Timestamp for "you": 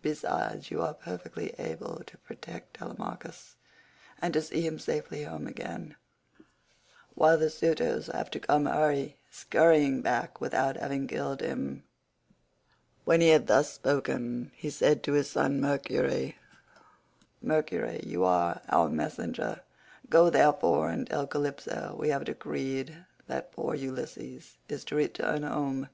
0.70-0.80, 18.06-18.24